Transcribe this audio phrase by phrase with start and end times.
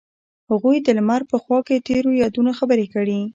[0.49, 3.19] هغوی د لمر په خوا کې تیرو یادونو خبرې کړې.